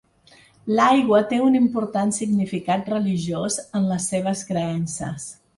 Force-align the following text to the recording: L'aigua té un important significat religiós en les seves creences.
L'aigua 0.79 1.19
té 1.33 1.39
un 1.49 1.57
important 1.59 2.15
significat 2.19 2.91
religiós 2.97 3.61
en 3.81 3.89
les 3.93 4.11
seves 4.15 4.47
creences. 4.53 5.33